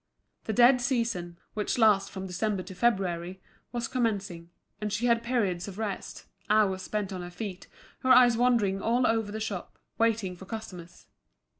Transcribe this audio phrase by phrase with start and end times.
[0.45, 3.39] The dead season, which lasts from December to February
[3.71, 4.49] was commencing;
[4.81, 7.67] and she had periods of rest, hours spent on her feet,
[7.99, 11.05] her eyes wandering all over the shop, waiting for customers.